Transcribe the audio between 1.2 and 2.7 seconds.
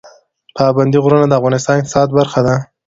د افغانستان د اقتصاد برخه ده.